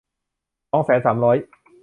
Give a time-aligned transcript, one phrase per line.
[0.71, 1.37] สองแสนสามร้อย